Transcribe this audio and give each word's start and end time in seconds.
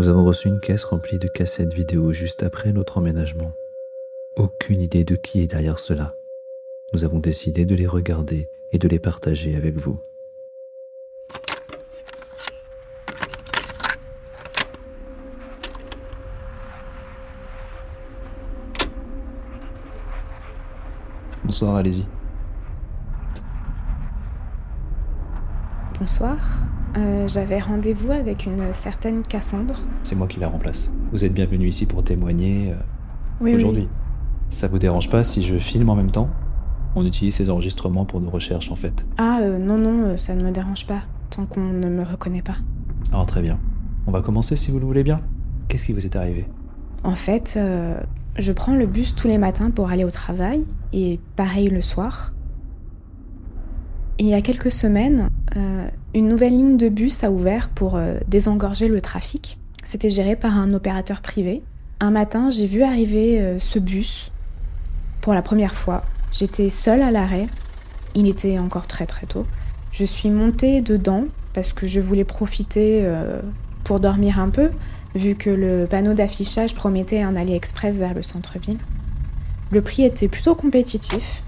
Nous 0.00 0.08
avons 0.08 0.24
reçu 0.24 0.48
une 0.48 0.60
caisse 0.60 0.84
remplie 0.84 1.18
de 1.18 1.28
cassettes 1.28 1.74
vidéo 1.74 2.14
juste 2.14 2.42
après 2.42 2.72
notre 2.72 2.96
emménagement. 2.96 3.52
Aucune 4.34 4.80
idée 4.80 5.04
de 5.04 5.14
qui 5.14 5.42
est 5.42 5.46
derrière 5.46 5.78
cela. 5.78 6.16
Nous 6.94 7.04
avons 7.04 7.18
décidé 7.18 7.66
de 7.66 7.74
les 7.74 7.86
regarder 7.86 8.48
et 8.72 8.78
de 8.78 8.88
les 8.88 8.98
partager 8.98 9.56
avec 9.56 9.76
vous. 9.76 10.00
Bonsoir, 21.44 21.76
allez-y. 21.76 22.06
Bonsoir. 25.98 26.38
Euh, 26.96 27.28
J'avais 27.28 27.60
rendez-vous 27.60 28.10
avec 28.10 28.46
une 28.46 28.72
certaine 28.72 29.22
Cassandre. 29.22 29.80
C'est 30.02 30.16
moi 30.16 30.26
qui 30.26 30.40
la 30.40 30.48
remplace. 30.48 30.90
Vous 31.12 31.24
êtes 31.24 31.32
bienvenu 31.32 31.68
ici 31.68 31.86
pour 31.86 32.02
témoigner 32.02 32.72
euh, 32.72 32.76
Oui, 33.40 33.54
aujourd'hui. 33.54 33.88
Ça 34.48 34.66
vous 34.66 34.78
dérange 34.78 35.08
pas 35.08 35.22
si 35.22 35.42
je 35.42 35.58
filme 35.58 35.88
en 35.88 35.94
même 35.94 36.10
temps? 36.10 36.28
On 36.96 37.06
utilise 37.06 37.36
ces 37.36 37.50
enregistrements 37.50 38.04
pour 38.04 38.20
nos 38.20 38.30
recherches 38.30 38.72
en 38.72 38.76
fait. 38.76 39.04
Ah 39.18 39.38
euh, 39.42 39.58
non, 39.58 39.78
non, 39.78 40.16
ça 40.16 40.34
ne 40.34 40.42
me 40.42 40.50
dérange 40.50 40.86
pas, 40.86 41.02
tant 41.30 41.46
qu'on 41.46 41.60
ne 41.60 41.88
me 41.88 42.02
reconnaît 42.02 42.42
pas. 42.42 42.56
Ah 43.12 43.24
très 43.24 43.42
bien. 43.42 43.60
On 44.08 44.10
va 44.10 44.22
commencer 44.22 44.56
si 44.56 44.72
vous 44.72 44.80
le 44.80 44.86
voulez 44.86 45.04
bien. 45.04 45.20
Qu'est-ce 45.68 45.84
qui 45.84 45.92
vous 45.92 46.04
est 46.04 46.16
arrivé? 46.16 46.46
En 47.04 47.14
fait, 47.14 47.56
je 48.36 48.52
prends 48.52 48.74
le 48.74 48.86
bus 48.86 49.14
tous 49.14 49.28
les 49.28 49.38
matins 49.38 49.70
pour 49.70 49.90
aller 49.90 50.04
au 50.04 50.10
travail, 50.10 50.64
et 50.92 51.20
pareil 51.36 51.68
le 51.68 51.80
soir. 51.80 52.32
Il 54.18 54.26
y 54.26 54.34
a 54.34 54.42
quelques 54.42 54.72
semaines, 54.72 55.28
une 56.14 56.28
nouvelle 56.28 56.52
ligne 56.52 56.76
de 56.76 56.88
bus 56.88 57.24
a 57.24 57.30
ouvert 57.30 57.68
pour 57.70 57.96
euh, 57.96 58.18
désengorger 58.28 58.88
le 58.88 59.00
trafic. 59.00 59.58
C'était 59.84 60.10
géré 60.10 60.36
par 60.36 60.56
un 60.56 60.70
opérateur 60.72 61.20
privé. 61.20 61.62
Un 62.00 62.10
matin, 62.10 62.50
j'ai 62.50 62.66
vu 62.66 62.82
arriver 62.82 63.40
euh, 63.40 63.58
ce 63.58 63.78
bus 63.78 64.32
pour 65.20 65.34
la 65.34 65.42
première 65.42 65.74
fois. 65.74 66.04
J'étais 66.32 66.70
seule 66.70 67.02
à 67.02 67.10
l'arrêt. 67.10 67.46
Il 68.14 68.26
était 68.26 68.58
encore 68.58 68.86
très 68.86 69.06
très 69.06 69.26
tôt. 69.26 69.46
Je 69.92 70.04
suis 70.04 70.30
montée 70.30 70.80
dedans 70.80 71.24
parce 71.52 71.72
que 71.72 71.86
je 71.86 72.00
voulais 72.00 72.24
profiter 72.24 73.00
euh, 73.02 73.40
pour 73.84 74.00
dormir 74.00 74.38
un 74.38 74.50
peu, 74.50 74.70
vu 75.14 75.34
que 75.34 75.50
le 75.50 75.86
panneau 75.86 76.14
d'affichage 76.14 76.74
promettait 76.74 77.22
un 77.22 77.36
aller 77.36 77.54
express 77.54 77.96
vers 77.96 78.14
le 78.14 78.22
centre-ville. 78.22 78.78
Le 79.70 79.82
prix 79.82 80.04
était 80.04 80.28
plutôt 80.28 80.54
compétitif 80.54 81.42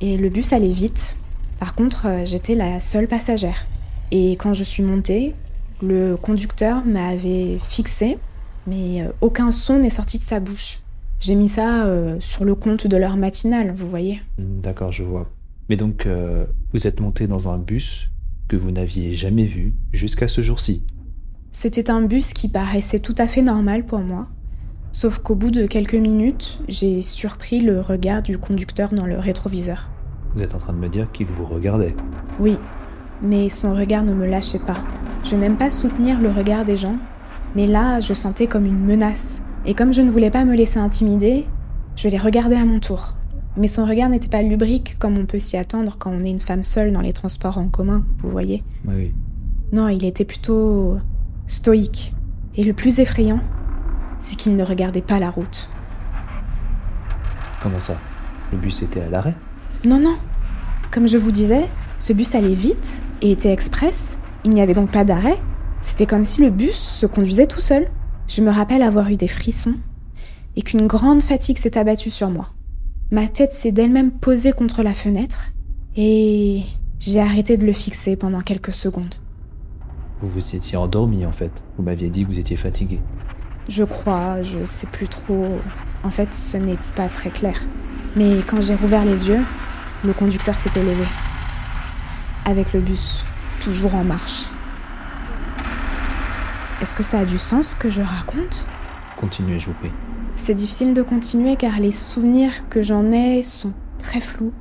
et 0.00 0.16
le 0.16 0.28
bus 0.28 0.52
allait 0.52 0.68
vite. 0.68 1.16
Par 1.60 1.74
contre, 1.74 2.06
euh, 2.06 2.24
j'étais 2.24 2.56
la 2.56 2.80
seule 2.80 3.06
passagère. 3.06 3.66
Et 4.10 4.32
quand 4.32 4.54
je 4.54 4.64
suis 4.64 4.82
montée, 4.82 5.34
le 5.82 6.16
conducteur 6.16 6.84
m'avait 6.84 7.58
fixé, 7.62 8.18
mais 8.66 9.02
euh, 9.02 9.12
aucun 9.20 9.52
son 9.52 9.78
n'est 9.78 9.90
sorti 9.90 10.18
de 10.18 10.24
sa 10.24 10.40
bouche. 10.40 10.80
J'ai 11.20 11.34
mis 11.34 11.48
ça 11.48 11.84
euh, 11.84 12.16
sur 12.20 12.44
le 12.44 12.54
compte 12.54 12.86
de 12.86 12.96
l'heure 12.96 13.16
matinale, 13.16 13.72
vous 13.74 13.88
voyez. 13.88 14.22
D'accord, 14.38 14.90
je 14.90 15.02
vois. 15.02 15.30
Mais 15.68 15.76
donc, 15.76 16.06
euh, 16.06 16.46
vous 16.72 16.86
êtes 16.86 17.00
monté 17.00 17.26
dans 17.26 17.48
un 17.48 17.58
bus 17.58 18.08
que 18.48 18.56
vous 18.56 18.70
n'aviez 18.70 19.12
jamais 19.12 19.44
vu 19.44 19.74
jusqu'à 19.92 20.28
ce 20.28 20.40
jour-ci. 20.40 20.82
C'était 21.52 21.90
un 21.90 22.02
bus 22.02 22.32
qui 22.32 22.48
paraissait 22.48 23.00
tout 23.00 23.14
à 23.18 23.26
fait 23.26 23.42
normal 23.42 23.84
pour 23.84 24.00
moi. 24.00 24.28
Sauf 24.92 25.18
qu'au 25.18 25.34
bout 25.34 25.50
de 25.50 25.66
quelques 25.66 25.94
minutes, 25.94 26.58
j'ai 26.68 27.02
surpris 27.02 27.60
le 27.60 27.80
regard 27.80 28.22
du 28.22 28.38
conducteur 28.38 28.92
dans 28.92 29.06
le 29.06 29.18
rétroviseur. 29.18 29.88
Vous 30.34 30.42
êtes 30.42 30.54
en 30.54 30.58
train 30.58 30.72
de 30.72 30.78
me 30.78 30.88
dire 30.88 31.10
qu'il 31.12 31.26
vous 31.26 31.44
regardait. 31.44 31.94
Oui, 32.38 32.56
mais 33.22 33.48
son 33.48 33.74
regard 33.74 34.04
ne 34.04 34.14
me 34.14 34.26
lâchait 34.26 34.60
pas. 34.60 34.78
Je 35.24 35.36
n'aime 35.36 35.56
pas 35.56 35.70
soutenir 35.70 36.20
le 36.20 36.30
regard 36.30 36.64
des 36.64 36.76
gens, 36.76 36.96
mais 37.56 37.66
là, 37.66 38.00
je 38.00 38.14
sentais 38.14 38.46
comme 38.46 38.64
une 38.64 38.84
menace. 38.84 39.42
Et 39.66 39.74
comme 39.74 39.92
je 39.92 40.00
ne 40.02 40.10
voulais 40.10 40.30
pas 40.30 40.44
me 40.44 40.54
laisser 40.54 40.78
intimider, 40.78 41.46
je 41.96 42.08
l'ai 42.08 42.18
regardé 42.18 42.56
à 42.56 42.64
mon 42.64 42.78
tour. 42.78 43.14
Mais 43.56 43.68
son 43.68 43.84
regard 43.84 44.08
n'était 44.08 44.28
pas 44.28 44.42
lubrique 44.42 44.96
comme 44.98 45.18
on 45.18 45.26
peut 45.26 45.40
s'y 45.40 45.56
attendre 45.56 45.96
quand 45.98 46.12
on 46.12 46.24
est 46.24 46.30
une 46.30 46.38
femme 46.38 46.64
seule 46.64 46.92
dans 46.92 47.00
les 47.00 47.12
transports 47.12 47.58
en 47.58 47.68
commun, 47.68 48.04
vous 48.22 48.30
voyez. 48.30 48.62
Oui, 48.86 48.94
oui. 48.96 49.14
Non, 49.72 49.88
il 49.88 50.04
était 50.04 50.24
plutôt 50.24 50.98
stoïque. 51.46 52.14
Et 52.56 52.64
le 52.64 52.72
plus 52.72 53.00
effrayant, 53.00 53.40
c'est 54.18 54.36
qu'il 54.36 54.56
ne 54.56 54.64
regardait 54.64 55.02
pas 55.02 55.18
la 55.18 55.30
route. 55.30 55.70
Comment 57.62 57.78
ça? 57.78 57.96
Le 58.52 58.58
bus 58.58 58.82
était 58.82 59.00
à 59.00 59.10
l'arrêt? 59.10 59.34
Non, 59.84 59.98
non. 59.98 60.16
Comme 60.90 61.08
je 61.08 61.16
vous 61.16 61.30
disais, 61.30 61.66
ce 61.98 62.12
bus 62.12 62.34
allait 62.34 62.54
vite 62.54 63.02
et 63.22 63.30
était 63.30 63.52
express. 63.52 64.18
Il 64.44 64.50
n'y 64.50 64.60
avait 64.60 64.74
donc 64.74 64.90
pas 64.90 65.04
d'arrêt. 65.04 65.38
C'était 65.80 66.06
comme 66.06 66.24
si 66.24 66.42
le 66.42 66.50
bus 66.50 66.76
se 66.76 67.06
conduisait 67.06 67.46
tout 67.46 67.60
seul. 67.60 67.88
Je 68.28 68.42
me 68.42 68.50
rappelle 68.50 68.82
avoir 68.82 69.08
eu 69.10 69.16
des 69.16 69.28
frissons 69.28 69.76
et 70.56 70.62
qu'une 70.62 70.86
grande 70.86 71.22
fatigue 71.22 71.56
s'est 71.56 71.78
abattue 71.78 72.10
sur 72.10 72.28
moi. 72.28 72.50
Ma 73.10 73.26
tête 73.26 73.52
s'est 73.52 73.72
d'elle-même 73.72 74.10
posée 74.10 74.52
contre 74.52 74.82
la 74.82 74.92
fenêtre 74.92 75.52
et 75.96 76.62
j'ai 76.98 77.20
arrêté 77.20 77.56
de 77.56 77.64
le 77.64 77.72
fixer 77.72 78.16
pendant 78.16 78.40
quelques 78.40 78.74
secondes. 78.74 79.14
Vous 80.20 80.28
vous 80.28 80.54
étiez 80.54 80.76
endormi 80.76 81.24
en 81.24 81.32
fait. 81.32 81.62
Vous 81.76 81.82
m'aviez 81.82 82.10
dit 82.10 82.24
que 82.24 82.28
vous 82.28 82.38
étiez 82.38 82.56
fatigué. 82.56 83.00
Je 83.68 83.84
crois, 83.84 84.42
je 84.42 84.64
sais 84.66 84.86
plus 84.86 85.08
trop. 85.08 85.46
En 86.04 86.10
fait, 86.10 86.34
ce 86.34 86.58
n'est 86.58 86.78
pas 86.94 87.08
très 87.08 87.30
clair. 87.30 87.62
Mais 88.16 88.38
quand 88.46 88.60
j'ai 88.60 88.74
rouvert 88.74 89.04
les 89.04 89.28
yeux, 89.28 89.40
le 90.04 90.12
conducteur 90.12 90.56
s'était 90.56 90.82
levé. 90.82 91.04
Avec 92.44 92.72
le 92.72 92.80
bus 92.80 93.24
toujours 93.60 93.94
en 93.94 94.04
marche. 94.04 94.46
Est-ce 96.80 96.94
que 96.94 97.02
ça 97.02 97.20
a 97.20 97.24
du 97.24 97.38
sens 97.38 97.68
ce 97.68 97.76
que 97.76 97.90
je 97.90 98.00
raconte? 98.00 98.66
Continuez, 99.16 99.60
je 99.60 99.66
vous 99.66 99.74
prie. 99.74 99.90
C'est 100.36 100.54
difficile 100.54 100.94
de 100.94 101.02
continuer 101.02 101.56
car 101.56 101.78
les 101.78 101.92
souvenirs 101.92 102.68
que 102.70 102.80
j'en 102.80 103.12
ai 103.12 103.42
sont 103.42 103.74
très 103.98 104.20
flous. 104.20 104.54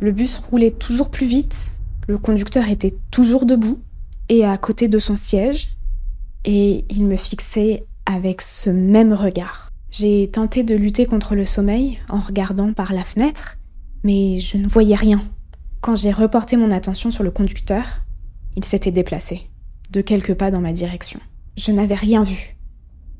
Le 0.00 0.12
bus 0.12 0.38
roulait 0.38 0.70
toujours 0.70 1.10
plus 1.10 1.26
vite, 1.26 1.76
le 2.06 2.18
conducteur 2.18 2.68
était 2.68 2.94
toujours 3.10 3.46
debout 3.46 3.80
et 4.28 4.44
à 4.44 4.56
côté 4.56 4.86
de 4.86 4.98
son 4.98 5.16
siège, 5.16 5.76
et 6.44 6.84
il 6.90 7.04
me 7.06 7.16
fixait 7.16 7.84
avec 8.06 8.40
ce 8.40 8.70
même 8.70 9.12
regard. 9.12 9.70
J'ai 9.90 10.30
tenté 10.30 10.62
de 10.62 10.74
lutter 10.74 11.06
contre 11.06 11.34
le 11.34 11.46
sommeil 11.46 11.98
en 12.08 12.20
regardant 12.20 12.72
par 12.72 12.92
la 12.92 13.04
fenêtre, 13.04 13.56
mais 14.04 14.38
je 14.38 14.58
ne 14.58 14.68
voyais 14.68 14.94
rien. 14.94 15.22
Quand 15.80 15.96
j'ai 15.96 16.12
reporté 16.12 16.56
mon 16.56 16.70
attention 16.70 17.10
sur 17.10 17.24
le 17.24 17.30
conducteur, 17.30 17.84
il 18.56 18.64
s'était 18.64 18.92
déplacé, 18.92 19.50
de 19.90 20.00
quelques 20.00 20.34
pas 20.34 20.50
dans 20.50 20.60
ma 20.60 20.72
direction. 20.72 21.18
Je 21.56 21.72
n'avais 21.72 21.94
rien 21.94 22.22
vu, 22.22 22.56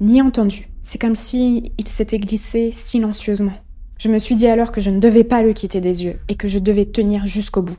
ni 0.00 0.22
entendu. 0.22 0.68
C'est 0.82 0.98
comme 0.98 1.16
si 1.16 1.72
il 1.76 1.88
s'était 1.88 2.18
glissé 2.18 2.70
silencieusement. 2.70 3.52
Je 3.98 4.08
me 4.08 4.18
suis 4.18 4.36
dit 4.36 4.46
alors 4.46 4.72
que 4.72 4.80
je 4.80 4.90
ne 4.90 5.00
devais 5.00 5.24
pas 5.24 5.42
le 5.42 5.52
quitter 5.52 5.80
des 5.80 6.04
yeux 6.04 6.20
et 6.28 6.36
que 6.36 6.48
je 6.48 6.58
devais 6.58 6.86
tenir 6.86 7.26
jusqu'au 7.26 7.62
bout. 7.62 7.76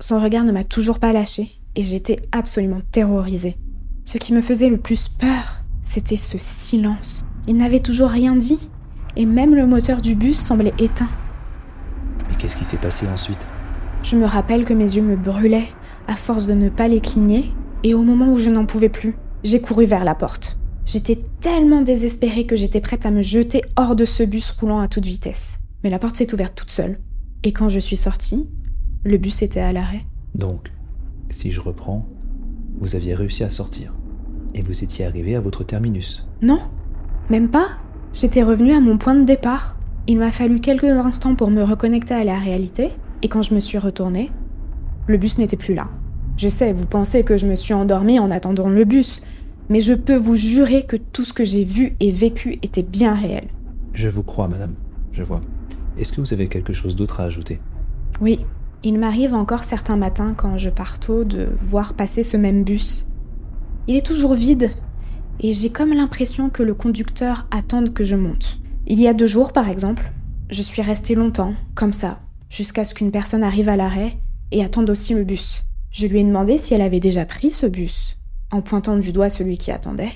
Son 0.00 0.20
regard 0.20 0.44
ne 0.44 0.52
m'a 0.52 0.64
toujours 0.64 1.00
pas 1.00 1.12
lâché 1.12 1.50
et 1.74 1.82
j'étais 1.82 2.20
absolument 2.32 2.80
terrorisée. 2.92 3.56
Ce 4.04 4.18
qui 4.18 4.32
me 4.32 4.40
faisait 4.40 4.68
le 4.68 4.78
plus 4.78 5.08
peur, 5.08 5.64
c'était 5.82 6.16
ce 6.16 6.38
silence. 6.38 7.22
Il 7.48 7.56
n'avait 7.56 7.80
toujours 7.80 8.10
rien 8.10 8.36
dit 8.36 8.58
et 9.16 9.26
même 9.26 9.54
le 9.54 9.66
moteur 9.66 10.00
du 10.00 10.14
bus 10.14 10.38
semblait 10.38 10.74
éteint. 10.78 11.08
Mais 12.36 12.42
qu'est-ce 12.42 12.56
qui 12.56 12.64
s'est 12.64 12.76
passé 12.76 13.06
ensuite? 13.08 13.46
Je 14.02 14.16
me 14.16 14.26
rappelle 14.26 14.64
que 14.64 14.74
mes 14.74 14.94
yeux 14.94 15.02
me 15.02 15.16
brûlaient 15.16 15.68
à 16.06 16.14
force 16.14 16.46
de 16.46 16.52
ne 16.52 16.68
pas 16.68 16.86
les 16.86 17.00
cligner 17.00 17.52
et 17.82 17.94
au 17.94 18.02
moment 18.02 18.30
où 18.30 18.38
je 18.38 18.50
n'en 18.50 18.66
pouvais 18.66 18.88
plus, 18.90 19.16
j'ai 19.42 19.60
couru 19.60 19.86
vers 19.86 20.04
la 20.04 20.14
porte. 20.14 20.58
J'étais 20.84 21.18
tellement 21.40 21.80
désespérée 21.80 22.44
que 22.44 22.54
j'étais 22.54 22.80
prête 22.80 23.06
à 23.06 23.10
me 23.10 23.22
jeter 23.22 23.62
hors 23.76 23.96
de 23.96 24.04
ce 24.04 24.22
bus 24.22 24.50
roulant 24.50 24.80
à 24.80 24.88
toute 24.88 25.06
vitesse. 25.06 25.60
Mais 25.82 25.90
la 25.90 25.98
porte 25.98 26.16
s'est 26.16 26.32
ouverte 26.34 26.54
toute 26.54 26.70
seule. 26.70 26.98
Et 27.42 27.52
quand 27.52 27.68
je 27.68 27.78
suis 27.78 27.96
sortie, 27.96 28.48
le 29.04 29.16
bus 29.16 29.42
était 29.42 29.60
à 29.60 29.72
l'arrêt. 29.72 30.04
Donc, 30.34 30.70
si 31.30 31.50
je 31.50 31.60
reprends, 31.60 32.06
vous 32.78 32.94
aviez 32.96 33.14
réussi 33.14 33.44
à 33.44 33.50
sortir. 33.50 33.94
Et 34.54 34.62
vous 34.62 34.84
étiez 34.84 35.06
arrivé 35.06 35.36
à 35.36 35.40
votre 35.40 35.64
terminus. 35.64 36.28
Non, 36.42 36.60
même 37.30 37.48
pas. 37.48 37.68
J'étais 38.12 38.42
revenue 38.42 38.72
à 38.72 38.80
mon 38.80 38.98
point 38.98 39.14
de 39.14 39.24
départ. 39.24 39.76
Il 40.08 40.18
m'a 40.18 40.30
fallu 40.30 40.60
quelques 40.60 40.84
instants 40.84 41.34
pour 41.34 41.50
me 41.50 41.62
reconnecter 41.62 42.14
à 42.14 42.22
la 42.22 42.38
réalité, 42.38 42.90
et 43.22 43.28
quand 43.28 43.42
je 43.42 43.54
me 43.54 43.60
suis 43.60 43.78
retournée, 43.78 44.30
le 45.08 45.18
bus 45.18 45.38
n'était 45.38 45.56
plus 45.56 45.74
là. 45.74 45.88
Je 46.36 46.48
sais, 46.48 46.72
vous 46.72 46.86
pensez 46.86 47.24
que 47.24 47.36
je 47.36 47.46
me 47.46 47.56
suis 47.56 47.74
endormie 47.74 48.20
en 48.20 48.30
attendant 48.30 48.68
le 48.68 48.84
bus, 48.84 49.22
mais 49.68 49.80
je 49.80 49.94
peux 49.94 50.16
vous 50.16 50.36
jurer 50.36 50.84
que 50.84 50.96
tout 50.96 51.24
ce 51.24 51.32
que 51.32 51.44
j'ai 51.44 51.64
vu 51.64 51.96
et 51.98 52.12
vécu 52.12 52.58
était 52.62 52.84
bien 52.84 53.14
réel. 53.14 53.48
Je 53.94 54.08
vous 54.08 54.22
crois, 54.22 54.46
madame. 54.46 54.74
Je 55.12 55.24
vois. 55.24 55.40
Est-ce 55.98 56.12
que 56.12 56.20
vous 56.20 56.32
avez 56.32 56.46
quelque 56.46 56.72
chose 56.72 56.94
d'autre 56.94 57.20
à 57.20 57.24
ajouter? 57.24 57.58
Oui, 58.20 58.38
il 58.84 58.98
m'arrive 58.98 59.34
encore 59.34 59.64
certains 59.64 59.96
matins 59.96 60.34
quand 60.36 60.56
je 60.56 60.70
pars 60.70 61.00
tôt 61.00 61.24
de 61.24 61.48
voir 61.56 61.94
passer 61.94 62.22
ce 62.22 62.36
même 62.36 62.62
bus. 62.62 63.08
Il 63.88 63.96
est 63.96 64.06
toujours 64.06 64.34
vide 64.34 64.70
et 65.40 65.52
j'ai 65.52 65.70
comme 65.70 65.92
l'impression 65.92 66.48
que 66.48 66.62
le 66.62 66.74
conducteur 66.74 67.48
attend 67.50 67.84
que 67.86 68.04
je 68.04 68.14
monte. 68.14 68.60
Il 68.88 69.00
y 69.00 69.08
a 69.08 69.14
deux 69.14 69.26
jours, 69.26 69.52
par 69.52 69.68
exemple, 69.68 70.12
je 70.48 70.62
suis 70.62 70.80
restée 70.80 71.16
longtemps, 71.16 71.54
comme 71.74 71.92
ça, 71.92 72.20
jusqu'à 72.48 72.84
ce 72.84 72.94
qu'une 72.94 73.10
personne 73.10 73.42
arrive 73.42 73.68
à 73.68 73.74
l'arrêt 73.74 74.16
et 74.52 74.62
attende 74.64 74.88
aussi 74.90 75.12
le 75.12 75.24
bus. 75.24 75.64
Je 75.90 76.06
lui 76.06 76.20
ai 76.20 76.24
demandé 76.24 76.56
si 76.56 76.72
elle 76.72 76.82
avait 76.82 77.00
déjà 77.00 77.24
pris 77.24 77.50
ce 77.50 77.66
bus, 77.66 78.16
en 78.52 78.62
pointant 78.62 78.96
du 78.96 79.10
doigt 79.10 79.28
celui 79.28 79.58
qui 79.58 79.72
attendait. 79.72 80.12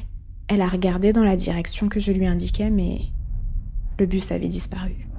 Elle 0.47 0.63
a 0.63 0.69
regardé 0.69 1.13
dans 1.13 1.25
la 1.25 1.35
direction 1.35 1.89
que 1.89 1.99
je 1.99 2.13
lui 2.13 2.29
indiquais, 2.29 2.71
mais 2.71 3.01
le 3.99 4.07
bus 4.07 4.31
avait 4.31 4.47
disparu. 4.47 5.10